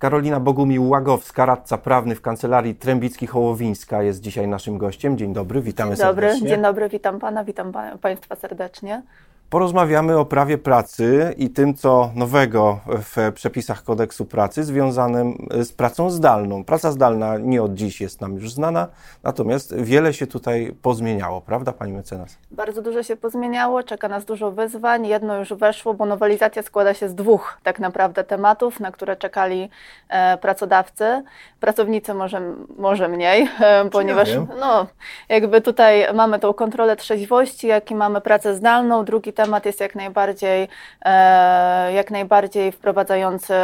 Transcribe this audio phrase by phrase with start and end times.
[0.00, 5.18] Karolina Bogumił-Łagowska, radca prawny w kancelarii Trębicki-Hołowińska jest dzisiaj naszym gościem.
[5.18, 6.48] Dzień dobry, witamy dzień dobry, serdecznie.
[6.48, 9.02] Dzień dobry, witam Pana, witam Państwa serdecznie.
[9.50, 16.10] Porozmawiamy o prawie pracy i tym, co nowego w przepisach kodeksu pracy związanym z pracą
[16.10, 16.64] zdalną.
[16.64, 18.88] Praca zdalna nie od dziś jest nam już znana,
[19.22, 22.38] natomiast wiele się tutaj pozmieniało, prawda, pani mecenas?
[22.50, 25.06] Bardzo dużo się pozmieniało, czeka nas dużo wyzwań.
[25.06, 29.70] Jedno już weszło, bo nowelizacja składa się z dwóch tak naprawdę tematów, na które czekali
[30.08, 31.22] e, pracodawcy.
[31.60, 32.42] Pracownicy może,
[32.78, 34.86] może mniej, e, ponieważ ja no,
[35.28, 39.04] jakby tutaj mamy tą kontrolę trzeźwości, jak i mamy pracę zdalną.
[39.04, 40.68] Drugi temat jest jak najbardziej,
[41.02, 43.54] e, jak najbardziej wprowadzający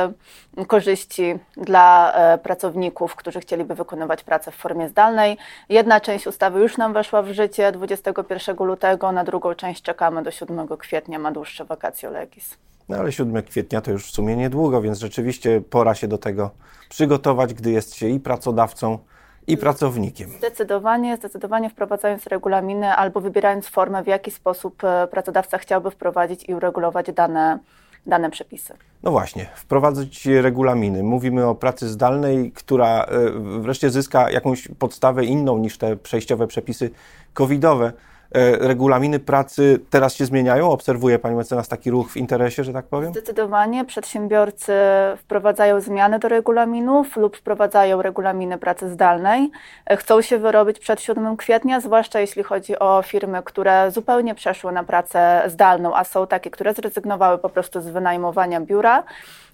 [0.66, 5.36] korzyści dla e, pracowników, którzy chcieliby wykonywać pracę w formie zdalnej.
[5.68, 10.30] Jedna część ustawy już nam weszła w życie 21 lutego, na drugą część czekamy do
[10.30, 12.56] 7 kwietnia, ma dłuższe vacatio legis.
[12.88, 16.50] No ale 7 kwietnia to już w sumie niedługo, więc rzeczywiście pora się do tego
[16.88, 18.98] przygotować, gdy jest się i pracodawcą,
[19.46, 20.30] i pracownikiem.
[20.30, 26.54] Zdecydowanie, zdecydowanie wprowadzając regulaminy albo wybierając formę, w jaki sposób e, pracodawca chciałby wprowadzić i
[26.54, 27.58] uregulować dane,
[28.06, 28.74] dane przepisy.
[29.02, 31.02] No właśnie, wprowadzić regulaminy.
[31.02, 36.90] Mówimy o pracy zdalnej, która e, wreszcie zyska jakąś podstawę inną niż te przejściowe przepisy
[37.34, 37.92] covidowe.
[38.32, 40.70] E, regulaminy pracy teraz się zmieniają?
[40.70, 43.10] Obserwuje Pani mecenas taki ruch w interesie, że tak powiem?
[43.10, 43.84] Zdecydowanie.
[43.84, 44.72] Przedsiębiorcy
[45.16, 49.50] wprowadzają zmiany do regulaminów lub wprowadzają regulaminy pracy zdalnej.
[49.86, 54.72] E, chcą się wyrobić przed 7 kwietnia, zwłaszcza jeśli chodzi o firmy, które zupełnie przeszły
[54.72, 59.04] na pracę zdalną, a są takie, które zrezygnowały po prostu z wynajmowania biura.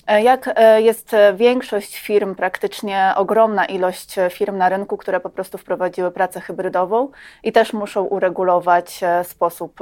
[0.07, 5.59] E, jak e, jest większość firm, praktycznie ogromna ilość firm na rynku, które po prostu
[5.59, 7.09] wprowadziły pracę hybrydową
[7.43, 9.79] i też muszą uregulować e, sposób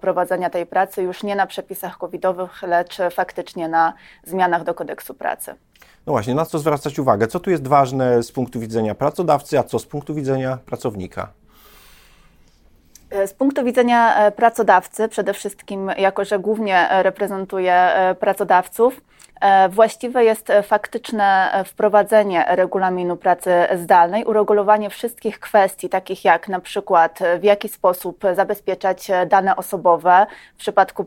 [0.00, 3.92] prowadzenia tej pracy już nie na przepisach covidowych, lecz faktycznie na
[4.24, 5.54] zmianach do kodeksu pracy.
[6.06, 7.26] No właśnie, na co zwracać uwagę?
[7.26, 11.39] Co tu jest ważne z punktu widzenia pracodawcy, a co z punktu widzenia pracownika?
[13.26, 17.90] Z punktu widzenia pracodawcy, przede wszystkim, jako że głównie reprezentuję
[18.20, 19.00] pracodawców,
[19.40, 26.48] E, właściwe jest e, faktyczne e, wprowadzenie regulaminu pracy zdalnej, uregulowanie wszystkich kwestii, takich jak
[26.48, 31.06] na przykład w jaki sposób zabezpieczać dane osobowe w przypadku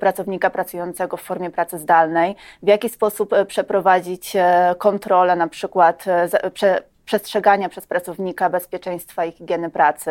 [0.00, 4.36] pracownika pracującego w formie pracy zdalnej, w jaki sposób przeprowadzić
[4.78, 6.04] kontrolę, na przykład
[7.08, 10.10] przestrzegania przez pracownika bezpieczeństwa i higieny pracy,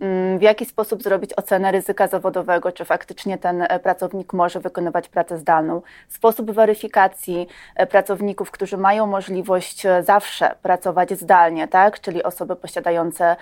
[0.00, 5.08] mm, w jaki sposób zrobić ocenę ryzyka zawodowego, czy faktycznie ten e, pracownik może wykonywać
[5.08, 12.00] pracę zdalną, sposób weryfikacji e, pracowników, którzy mają możliwość e, zawsze pracować zdalnie, tak?
[12.00, 13.36] czyli osoby posiadające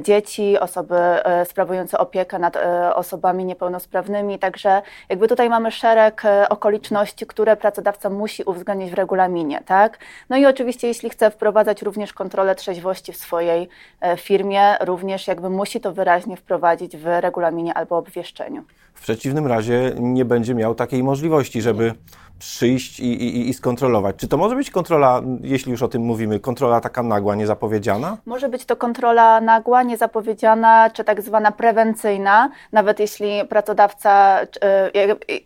[0.00, 0.96] dzieci, osoby
[1.44, 2.56] sprawujące opiekę nad
[2.94, 9.60] osobami niepełnosprawnymi, także jakby tutaj mamy szereg okoliczności, które pracodawca musi uwzględnić w regulaminie.
[9.66, 9.98] Tak?
[10.30, 13.68] No i oczywiście jeśli chce wprowadzać również kontrolę, kontrolę trzeźwości w swojej
[14.00, 18.64] e, firmie, również jakby musi to wyraźnie wprowadzić w regulaminie albo obwieszczeniu.
[18.94, 21.94] W przeciwnym razie nie będzie miał takiej możliwości, żeby
[22.38, 24.16] przyjść i, i, i, skontrolować.
[24.16, 28.16] Czy to może być kontrola, jeśli już o tym mówimy, kontrola taka nagła, niezapowiedziana?
[28.26, 34.40] Może być to kontrola nagła, niezapowiedziana, czy tak zwana prewencyjna, nawet jeśli pracodawca,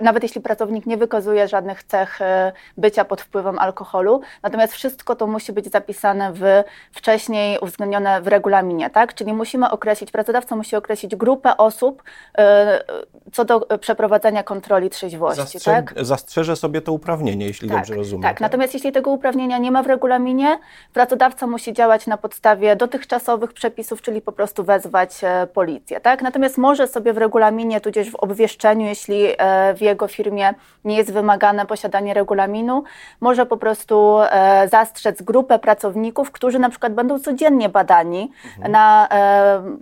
[0.00, 4.20] nawet jeśli pracownik nie wykazuje żadnych cech e, bycia pod wpływem alkoholu.
[4.42, 6.42] Natomiast wszystko to musi być zapisane w
[6.92, 9.14] wcześniej uwzględnione w regulaminie, tak?
[9.14, 12.02] Czyli musimy określić, pracodawca musi określić grupę osób
[12.38, 12.84] e,
[13.32, 15.94] co do przeprowadzenia kontroli trzeźwości, Zastrze tak?
[16.00, 18.22] Zastrzeżę sobie to uprawnienie, jeśli tak, dobrze rozumiem.
[18.22, 18.32] Tak.
[18.32, 20.58] tak, natomiast jeśli tego uprawnienia nie ma w regulaminie,
[20.92, 26.00] pracodawca musi działać na podstawie dotychczasowych przepisów, czyli po prostu wezwać e, policję.
[26.00, 26.22] Tak?
[26.22, 30.54] Natomiast może sobie w regulaminie, tudzież w obwieszczeniu, jeśli e, w jego firmie
[30.84, 32.84] nie jest wymagane posiadanie regulaminu,
[33.20, 38.72] może po prostu e, zastrzec grupę pracowników, którzy na przykład będą codziennie badani mhm.
[38.72, 39.08] na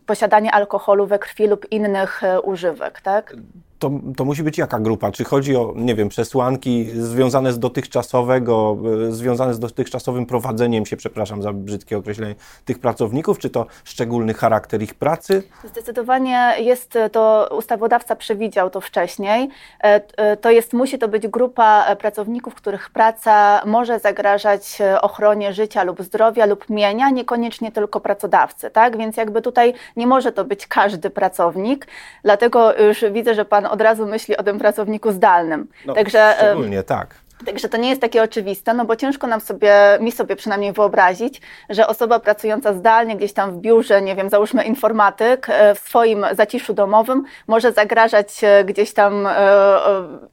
[0.06, 3.00] posiadanie alkoholu we krwi lub innych używek.
[3.00, 3.34] Tak?
[3.80, 5.12] To, to musi być jaka grupa?
[5.12, 8.76] Czy chodzi o, nie wiem, przesłanki związane z dotychczasowego,
[9.08, 12.34] e, związane z dotychczasowym prowadzeniem się, przepraszam za brzydkie określenie,
[12.64, 15.42] tych pracowników, czy to szczególny charakter ich pracy?
[15.64, 19.48] Zdecydowanie jest to, ustawodawca przewidział to wcześniej.
[19.84, 25.84] E, e, to jest, musi to być grupa pracowników, których praca może zagrażać ochronie życia
[25.84, 28.96] lub zdrowia lub mienia, niekoniecznie tylko pracodawcy, tak?
[28.96, 31.86] Więc jakby tutaj nie może to być każdy pracownik,
[32.22, 35.68] dlatego już widzę, że Pan od razu myśli o tym pracowniku zdalnym.
[35.86, 37.14] No, Także, szczególnie, tak.
[37.46, 41.40] Także to nie jest takie oczywiste, no bo ciężko nam sobie, mi sobie przynajmniej wyobrazić,
[41.70, 46.26] że osoba pracująca zdalnie gdzieś tam w biurze, nie wiem, załóżmy informatyk, e, w swoim
[46.32, 49.32] zaciszu domowym może zagrażać gdzieś tam e,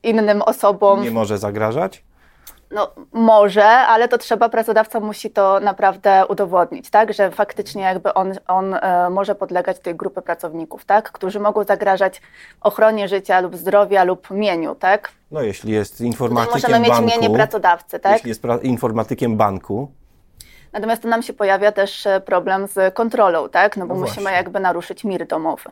[0.04, 1.04] innym osobom.
[1.04, 2.04] Nie może zagrażać?
[2.72, 8.34] No może, ale to trzeba, pracodawca musi to naprawdę udowodnić, tak, że faktycznie jakby on,
[8.48, 12.22] on e, może podlegać tej grupy pracowników, tak, którzy mogą zagrażać
[12.62, 15.12] ochronie życia lub zdrowia lub mieniu, tak.
[15.32, 18.14] No jeśli jest informatykiem Możemy mieć banku, mienie pracodawcy, tak.
[18.14, 19.92] jeśli jest informatykiem banku,
[20.74, 24.32] Natomiast tu nam się pojawia też e, problem z kontrolą, tak, no bo No musimy
[24.32, 25.70] jakby naruszyć mir domowy.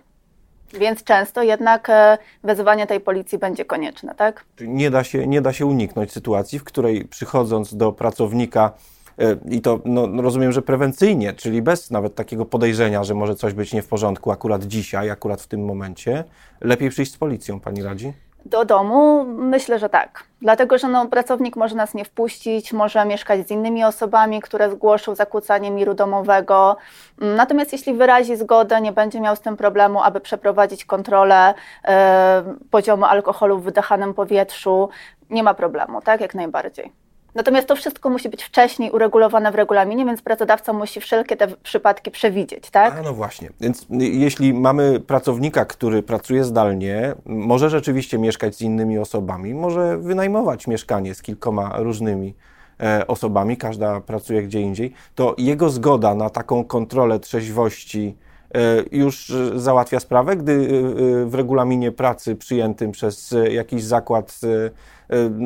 [0.73, 4.45] Więc często jednak e, wezwanie tej policji będzie konieczne, tak?
[4.61, 8.71] Nie da się, nie da się uniknąć sytuacji, w której przychodząc do pracownika,
[9.19, 13.53] e, i to no rozumiem, że prewencyjnie, czyli bez nawet takiego podejrzenia, że może coś
[13.53, 16.23] być nie w porządku akurat dzisiaj, akurat w tym momencie,
[16.61, 18.13] lepiej przyjść z policją, pani radzi?
[18.45, 20.23] Do domu myślę, że tak.
[20.41, 25.15] Dlatego, że no, pracownik może nas nie wpuścić, może mieszkać z innymi osobami, które zgłoszą
[25.15, 26.77] zakłócanie miru domowego.
[27.17, 31.53] Natomiast jeśli wyrazi zgodę, nie będzie miał z tym problemu, aby przeprowadzić kontrolę
[31.85, 34.89] e, poziomu alkoholu w wydechanym powietrzu,
[35.29, 36.21] nie ma problemu, tak?
[36.21, 37.04] Jak najbardziej.
[37.35, 42.11] Natomiast to wszystko musi być wcześniej uregulowane w regulaminie, więc pracodawca musi wszelkie te przypadki
[42.11, 42.97] przewidzieć, tak?
[42.97, 48.61] A no właśnie, więc y, jeśli mamy pracownika, który pracuje zdalnie, może rzeczywiście mieszkać z
[48.61, 52.35] innymi osobami, może wynajmować mieszkanie z kilkoma różnymi
[52.79, 58.15] e, osobami, każda pracuje gdzie indziej, to jego zgoda na taką kontrolę trzeźwości
[58.55, 58.59] e,
[58.91, 64.39] już e, załatwia sprawę, gdy e, e, w regulaminie pracy przyjętym przez jakiś zakład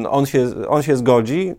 [0.09, 1.56] on się, on się zgodzi,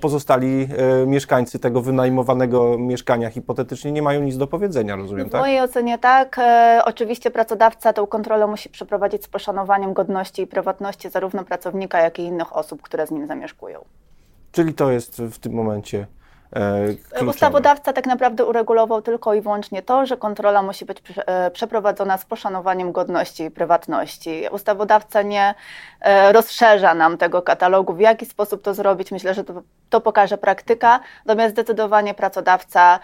[0.00, 0.68] pozostali
[1.02, 5.40] e, mieszkańcy tego wynajmowanego mieszkania hipotetycznie nie mają nic do powiedzenia, rozumiem, W tak?
[5.40, 6.38] mojej ocenie tak.
[6.38, 12.18] E, oczywiście pracodawca tę kontrolę musi przeprowadzić z poszanowaniem godności i prywatności zarówno pracownika, jak
[12.18, 13.84] i innych osób, które z nim zamieszkują.
[14.52, 16.06] Czyli to jest w tym momencie
[17.10, 17.30] kluczowe.
[17.30, 22.24] Ustawodawca tak naprawdę uregulował tylko i wyłącznie to, że kontrola musi być e, przeprowadzona z
[22.24, 24.42] poszanowaniem godności i prywatności.
[24.50, 25.54] Ustawodawca nie
[26.00, 29.12] e, rozszerza nam tego katalogu, w jaki sposób to zrobić.
[29.12, 31.00] Myślę, że to, to pokaże praktyka.
[31.26, 33.00] Natomiast zdecydowanie pracodawca e,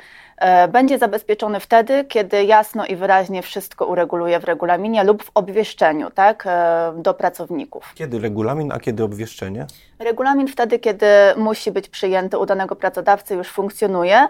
[0.69, 6.45] będzie zabezpieczony wtedy, kiedy jasno i wyraźnie wszystko ureguluje w regulaminie lub w obwieszczeniu tak,
[6.47, 7.93] e, do pracowników.
[7.95, 9.67] Kiedy regulamin, a kiedy obwieszczenie?
[9.99, 11.07] Regulamin wtedy, kiedy
[11.37, 14.29] musi być przyjęty u danego pracodawcy, już funkcjonuje,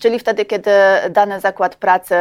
[0.00, 0.70] czyli wtedy, kiedy
[1.10, 2.14] dany zakład pracy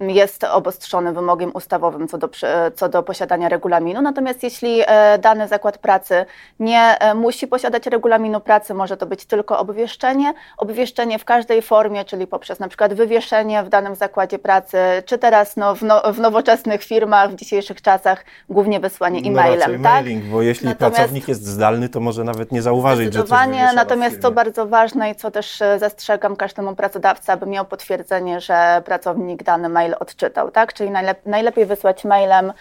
[0.00, 2.28] jest obostrzony wymogiem ustawowym co do,
[2.74, 4.02] co do posiadania regulaminu.
[4.02, 6.26] Natomiast jeśli e, dany zakład pracy
[6.60, 10.34] nie e, musi posiadać regulaminu pracy, może to być tylko obwieszczenie.
[10.58, 14.76] Obwieszczenie w każdej formie, czyli poprzez na przykład wywieszenie w danym zakładzie pracy,
[15.06, 19.70] czy teraz no, w, no, w nowoczesnych firmach, w dzisiejszych czasach głównie wysłanie No e-mailem.
[19.70, 19.80] tak?
[19.80, 23.28] mailing, bo jeśli Natomiast- pracownik jest zdalny, to może nawet nie zauważyć, że coś
[23.76, 24.34] natomiast to firmie.
[24.34, 29.68] bardzo ważne i co też e, zastrzegam każdemu pracodawcy, aby miał potwierdzenie, że pracownik dany
[29.68, 30.74] mail odczytał, tak?
[30.74, 32.52] Czyli najlep- najlepiej wysłać mailem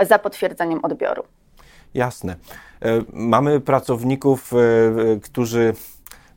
[0.00, 1.22] za potwierdzeniem odbioru.
[1.94, 2.32] Jasne.
[2.82, 5.74] E, Mamy pracowników, e, e, którzy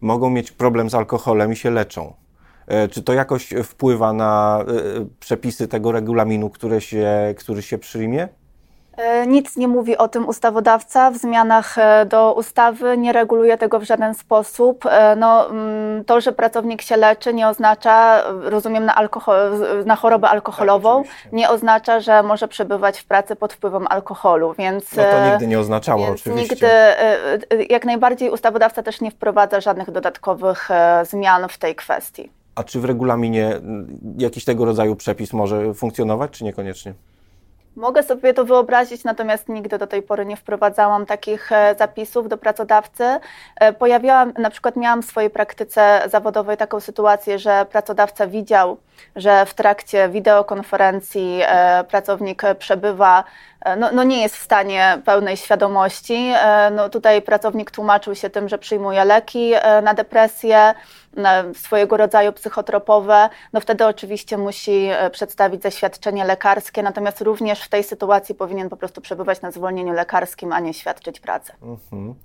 [0.01, 2.13] mogą mieć problem z alkoholem i się leczą.
[2.68, 4.65] E, Czy to jakoś wpływa na e,
[5.19, 8.27] przepisy tego regulaminu, które się, który się przyjmie?
[8.98, 13.80] E, Nic nie mówi o tym ustawodawca w zmianach e, do ustawy, nie reguluje tego
[13.80, 14.86] w żaden sposób.
[14.86, 19.38] E, No, mm, to, że pracownik się leczy, nie oznacza, e, rozumiem, na, alkohol,
[19.86, 24.95] na chorobę alkoholową, Tak, nie oznacza, że może przebywać w pracy pod wpływem alkoholu, więc.
[24.95, 26.42] No to e, nigdy nie oznaczało oczywiście.
[26.56, 31.75] nigdy, e, e, jak najbardziej ustawodawca też nie wprowadza żadnych dodatkowych e, zmian w tej
[31.75, 32.42] kwestii.
[32.55, 33.62] A czy w regulaminie
[34.17, 36.93] jakiś tego rodzaju przepis może funkcjonować, czy niekoniecznie?
[37.75, 42.38] Mogę sobie to wyobrazić, natomiast nigdy do tej pory nie wprowadzałam takich e, zapisów do
[42.38, 43.03] pracodawcy.
[43.55, 48.77] E, Pojawiałam, na przykład miałam w swojej praktyce zawodowej taką sytuację, że pracodawca widział,
[49.15, 53.24] że w trakcie wideokonferencji e, pracownik przebywa,
[53.77, 56.33] no, no nie jest w stanie pełnej świadomości.
[56.72, 59.51] No tutaj pracownik tłumaczył się tym, że przyjmuje leki
[59.83, 60.74] na depresję,
[61.55, 67.84] swojego rodzaju psychotropowe, no wtedy oczywiście musi e, przedstawić zaświadczenie lekarskie, natomiast również w tej
[67.84, 71.53] sytuacji powinien po prostu przebywać na zwolnieniu lekarskim, a nie świadczyć pracę.
[71.63, 72.15] Mhm.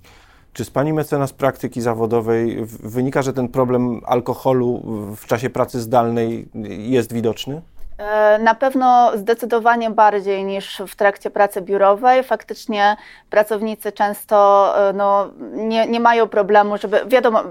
[0.53, 4.81] Czy z Pani mecenas praktyki zawodowej wynika, że ten problem alkoholu
[5.17, 7.61] w czasie pracy zdalnej jest widoczny?
[7.97, 12.23] E, Na pewno zdecydowanie bardziej niż w trakcie pracy biurowej.
[12.23, 12.97] Faktycznie
[13.29, 17.43] pracownicy często e, no, nie, nie mają problemu, żeby, wiadomo,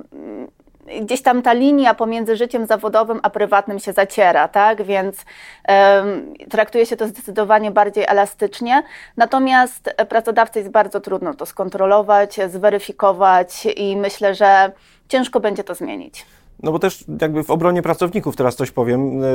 [1.00, 4.82] gdzieś tam ta linia pomiędzy życiem zawodowym a prywatnym się zaciera, tak?
[4.82, 5.24] Więc
[5.64, 8.82] em, traktuje się to zdecydowanie bardziej elastycznie.
[9.16, 14.72] Natomiast e, pracodawcy jest bardzo trudno to skontrolować, zweryfikować i myślę, że
[15.08, 16.26] ciężko będzie to zmienić.
[16.62, 19.26] No bo też jakby w obronie pracowników teraz coś powiem, e,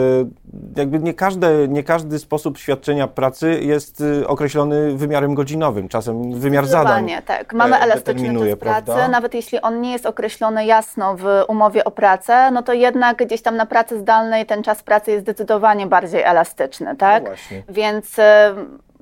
[0.75, 6.67] jakby nie, każde, nie każdy sposób świadczenia pracy jest e, określony wymiarem godzinowym, czasem wymiar
[6.67, 7.11] zadań.
[7.25, 7.53] tak.
[7.53, 9.07] Mamy elastyczny czas pracy, prawda?
[9.07, 13.41] nawet jeśli on nie jest określony jasno w umowie o pracę, no to jednak gdzieś
[13.41, 17.23] tam na pracy zdalnej ten czas pracy jest zdecydowanie bardziej elastyczny, tak?
[17.23, 17.29] No
[17.69, 18.55] Więc e,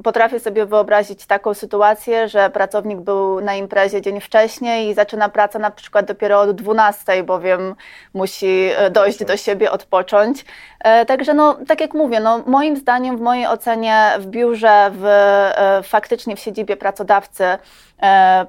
[0.03, 5.59] potrafię sobie wyobrazić taką sytuację, że pracownik był na imprezie dzień wcześniej i zaczyna pracę
[5.59, 7.75] na przykład dopiero od 12, bowiem
[8.13, 10.45] musi e, dojść do siebie, odpocząć.
[10.79, 15.05] E, także no, tak jak mówię, no, moim zdaniem, w mojej ocenie w biurze, w,
[15.05, 17.43] e, faktycznie w siedzibie pracodawcy,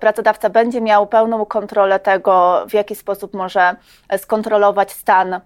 [0.01, 3.77] pracodawca będzie miał pełną kontrolę tego, w jaki sposób może
[4.17, 5.41] skontrolować stan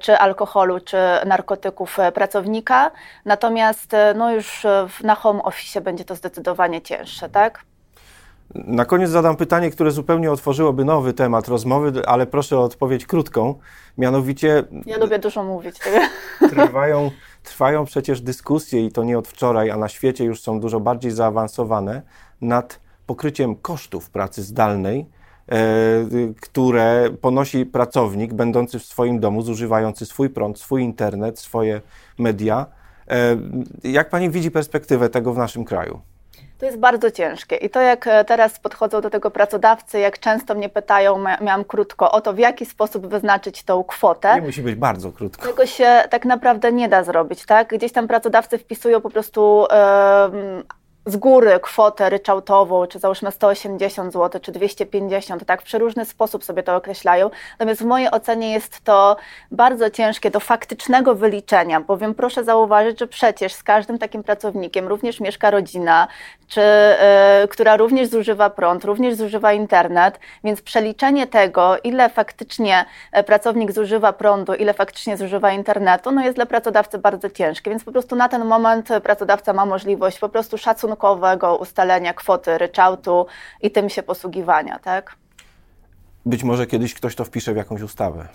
[0.00, 0.96] czy alkoholu, czy
[1.26, 2.90] narkotyków pracownika.
[3.24, 4.66] Natomiast no już
[5.04, 7.64] na home office będzie to zdecydowanie cięższe, tak?
[8.54, 13.54] Na koniec zadam pytanie, które zupełnie otworzyłoby nowy temat rozmowy, ale proszę o odpowiedź krótką.
[13.98, 14.64] Mianowicie.
[14.86, 15.76] Ja lubię dużo mówić.
[16.50, 17.10] Trwają,
[17.42, 21.10] trwają przecież dyskusje, i to nie od wczoraj, a na świecie już są dużo bardziej
[21.10, 22.02] zaawansowane,
[22.40, 22.80] nad
[23.12, 25.06] pokryciem kosztów pracy zdalnej,
[25.48, 25.56] e,
[26.40, 31.80] które ponosi pracownik będący w swoim domu, zużywający swój prąd, swój internet, swoje
[32.18, 32.66] media.
[33.08, 33.36] E,
[33.84, 36.00] jak pani widzi perspektywę tego w naszym kraju?
[36.58, 37.56] To jest bardzo ciężkie.
[37.56, 42.12] I to, jak e, teraz podchodzą do tego pracodawcy, jak często mnie pytają, miałam krótko,
[42.12, 44.34] o to, w jaki sposób wyznaczyć tą kwotę.
[44.34, 45.46] Nie musi być bardzo krótko.
[45.46, 47.68] Tego się tak naprawdę nie da zrobić, tak?
[47.68, 49.66] Gdzieś tam pracodawcy wpisują po prostu.
[50.32, 56.44] Yy, z góry kwotę ryczałtową, czy załóżmy 180 zł, czy 250, tak w przeróżny sposób
[56.44, 57.30] sobie to określają.
[57.58, 59.16] Natomiast w mojej ocenie jest to
[59.50, 65.20] bardzo ciężkie do faktycznego wyliczenia, bowiem proszę zauważyć, że przecież z każdym takim pracownikiem również
[65.20, 66.08] mieszka rodzina,
[66.48, 66.60] czy,
[67.44, 73.72] y, która również zużywa prąd, również zużywa internet, więc przeliczenie tego, ile faktycznie e, pracownik
[73.72, 78.16] zużywa prądu, ile faktycznie zużywa internetu, no jest dla pracodawcy bardzo ciężkie, więc po prostu
[78.16, 83.26] na ten moment pracodawca ma możliwość po prostu szacunku szacunkowego ustalenia kwoty ryczałtu
[83.62, 85.16] i tym się posługiwania, tak?
[86.26, 88.28] Być może kiedyś ktoś to wpisze w jakąś ustawę.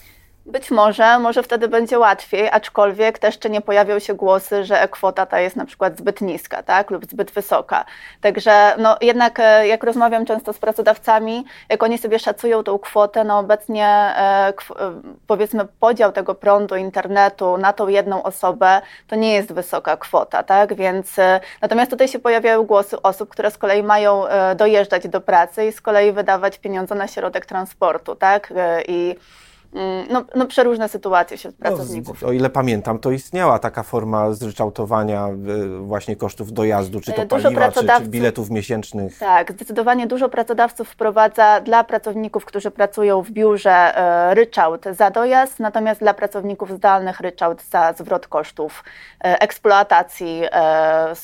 [0.47, 5.25] Być może, może wtedy będzie łatwiej, aczkolwiek też jeszcze nie pojawią się głosy, że kwota
[5.25, 7.85] ta jest na przykład zbyt niska, tak, lub zbyt wysoka.
[8.21, 13.23] Także no, jednak e, jak rozmawiam często z pracodawcami, jak oni sobie szacują tą kwotę,
[13.23, 14.53] no obecnie e, e,
[15.27, 20.75] powiedzmy podział tego prądu, internetu na tą jedną osobę, to nie jest wysoka kwota, tak,
[20.75, 21.15] więc
[21.61, 24.23] natomiast tutaj się pojawiają głosy osób, które z kolei mają
[24.55, 28.53] dojeżdżać do pracy i z kolei wydawać pieniądze na środek transportu, tak,
[28.87, 29.15] i
[30.09, 32.21] no, no przeróżne sytuacje wśród no, pracowników.
[32.21, 37.25] No, o ile pamiętam, to istniała taka forma zryczałtowania y, właśnie kosztów dojazdu, czy to
[37.25, 39.17] dużo paliwa, czy, czy biletów miesięcznych.
[39.19, 45.59] Tak, zdecydowanie dużo pracodawców wprowadza dla pracowników, którzy pracują w biurze e, ryczałt za dojazd,
[45.59, 48.83] natomiast dla pracowników zdalnych ryczałt za zwrot kosztów
[49.23, 51.15] e, eksploatacji e,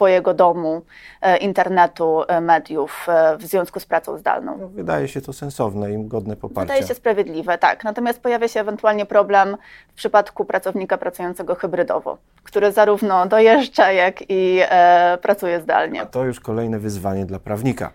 [0.00, 0.82] swojego domu,
[1.20, 4.58] e, internetu, e, mediów e, w związku z pracą zdalną.
[4.60, 6.60] No, wydaje się to sensowne i godne poparcia.
[6.60, 7.84] Wydaje się sprawiedliwe, tak.
[7.84, 9.56] Natomiast pojawia się ewentualnie problem
[9.88, 16.02] w przypadku pracownika pracującego hybrydowo, który zarówno dojeżdża, jak i e, pracuje zdalnie.
[16.02, 17.90] A to już kolejne wyzwanie dla prawnika.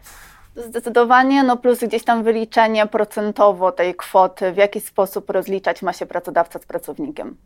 [0.56, 6.06] Zdecydowanie, no plus gdzieś tam wyliczenie procentowo tej kwoty, w jaki sposób rozliczać ma się
[6.06, 7.38] pracodawca z pracownikiem.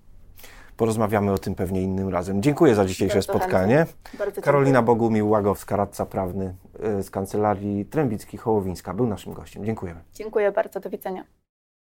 [0.80, 2.42] Porozmawiamy o tym pewnie innym razem.
[2.42, 3.86] Dziękuję za dzisiejsze Bardzo spotkanie.
[4.42, 6.56] Karolina Bogumił-Łagowska, radca prawny
[7.00, 9.66] y, z Kancelarii Trębicki-Hołowińska był naszym gościem.
[9.66, 10.00] Dziękujemy.
[10.14, 11.24] Dziękuję bardzo, do widzenia.